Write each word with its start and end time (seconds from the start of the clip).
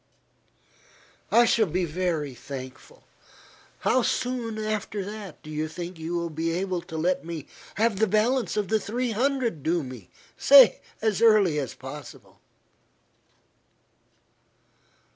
"I 1.29 1.45
shall 1.45 1.67
be 1.67 1.85
very 1.85 2.33
thankful. 2.33 3.03
How 3.81 4.01
soon 4.01 4.57
after 4.57 5.31
do 5.43 5.51
you 5.51 5.67
think 5.67 5.99
you 5.99 6.15
will 6.15 6.31
be 6.31 6.49
able 6.53 6.81
to 6.81 6.97
let 6.97 7.23
me 7.23 7.45
have 7.75 7.99
the 7.99 8.07
balance 8.07 8.57
of 8.57 8.69
the 8.69 8.79
three 8.79 9.11
hundred 9.11 9.61
due 9.61 9.83
me. 9.83 10.09
Say 10.35 10.81
as 11.03 11.21
early 11.21 11.59
as 11.59 11.75
possible." 11.75 12.39